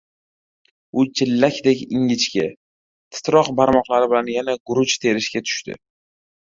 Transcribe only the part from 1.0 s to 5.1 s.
U chillakdek ingichka, titroq barmoqlari bilan yana guruch